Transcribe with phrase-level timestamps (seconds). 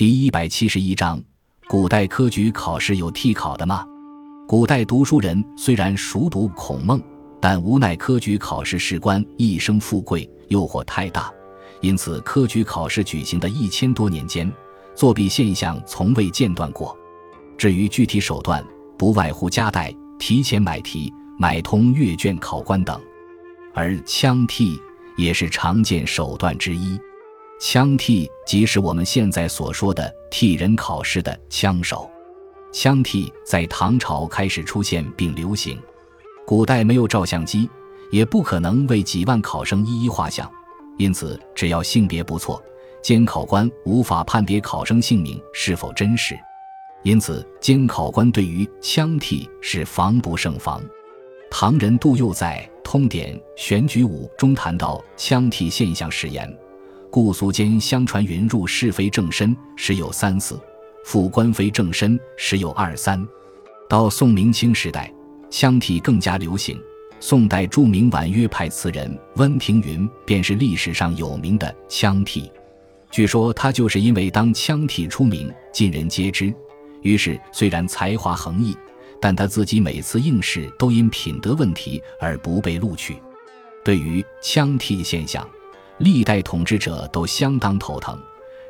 [0.00, 1.22] 第一百七十一章：
[1.68, 3.84] 古代科举考试有替考的吗？
[4.48, 6.98] 古代读书人虽然熟读孔孟，
[7.38, 11.30] 但无奈科举考试事关一生富贵，诱惑太大，
[11.82, 14.50] 因此科举考试举行的一千多年间，
[14.94, 16.96] 作弊现象从未间断过。
[17.58, 18.64] 至于具体手段，
[18.96, 22.98] 不外乎夹带、提前买题、买通阅卷考官等，
[23.74, 24.80] 而枪替
[25.18, 26.98] 也是常见手段之一。
[27.62, 32.10] 枪替即是我们现在所说的替人考试的枪手。
[32.72, 35.78] 枪替在唐朝开始出现并流行。
[36.46, 37.68] 古代没有照相机，
[38.10, 40.50] 也不可能为几万考生一一画像，
[40.96, 42.62] 因此只要性别不错，
[43.02, 46.34] 监考官无法判别考生姓名是否真实。
[47.02, 50.82] 因此，监考官对于枪替是防不胜防。
[51.50, 56.50] 唐人杜佑在《通典·选举五》中谈到枪替现象时言。
[57.10, 60.58] 故俗间相传云入是非正身时有三四，
[61.04, 63.26] 复官非正身时有二三。
[63.88, 65.12] 到宋明清时代，
[65.50, 66.80] 枪替更加流行。
[67.18, 72.50] 宋代著名婉约派词人温庭筠便是历史上有名的枪替。
[73.10, 76.54] 据说他就是因为当腔体出名，尽人皆知，
[77.02, 78.74] 于是虽然才华横溢，
[79.20, 83.16] 但他自己每次应试都因品德问题而不被录取。
[83.84, 85.46] 对于腔体现象，
[86.00, 88.18] 历代统治者都相当头疼，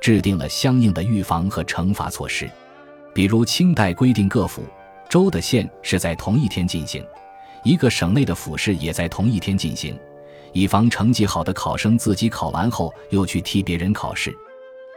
[0.00, 2.48] 制定了相应的预防和惩罚措施。
[3.12, 4.62] 比如清代规定各府、
[5.08, 7.04] 州的县是在同一天进行，
[7.64, 9.98] 一个省内的府试也在同一天进行，
[10.52, 14.32] 以防成绩好的考生自己考完后又去替别人考试。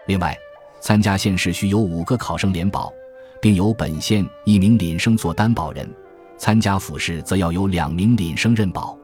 [0.06, 0.38] 另外，
[0.80, 2.94] 参加县试需有五个考生联保，
[3.42, 5.84] 并由本县一名廪生做担保人；
[6.38, 8.96] 参加府试则要有两名廪生认保。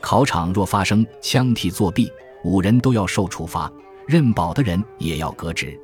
[0.00, 2.10] 考场若发生枪替作弊，
[2.44, 3.70] 五人都要受处罚，
[4.06, 5.78] 认保的人也要革职。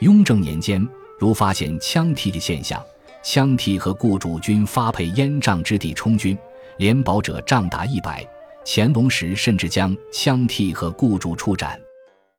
[0.00, 0.86] 雍正年间，
[1.18, 2.82] 如发现枪替的现象，
[3.22, 6.36] 枪替和雇主均发配燕瘴之地充军，
[6.78, 8.26] 连保者仗达一百。
[8.64, 11.80] 乾隆时甚至将枪替和雇主处斩。